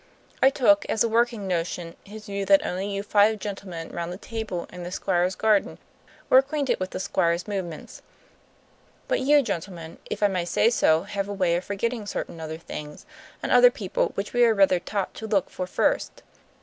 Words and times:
I 0.41 0.49
took, 0.49 0.83
as 0.89 1.03
a 1.03 1.07
working 1.07 1.45
notion, 1.47 1.95
his 2.03 2.25
view 2.25 2.43
that 2.47 2.65
only 2.65 2.89
you 2.89 3.03
five 3.03 3.37
gentlemen 3.37 3.89
round 3.89 4.11
the 4.11 4.17
table 4.17 4.65
in 4.73 4.81
the 4.81 4.89
Squire's 4.91 5.35
garden 5.35 5.77
were 6.27 6.39
acquainted 6.39 6.79
with 6.79 6.89
the 6.89 6.99
Squire's 6.99 7.47
movements. 7.47 8.01
But 9.07 9.19
you 9.19 9.43
gentlemen, 9.43 9.99
if 10.09 10.23
I 10.23 10.27
may 10.27 10.45
say 10.45 10.71
so, 10.71 11.03
have 11.03 11.29
a 11.29 11.33
way 11.33 11.55
of 11.55 11.65
forgetting 11.65 12.07
certain 12.07 12.39
other 12.41 12.57
things 12.57 13.05
and 13.43 13.51
other 13.51 13.69
people 13.69 14.07
which 14.15 14.33
we 14.33 14.43
are 14.43 14.55
rather 14.55 14.79
taught 14.79 15.13
to 15.13 15.27
look 15.27 15.51
for 15.51 15.67
first. 15.67 16.23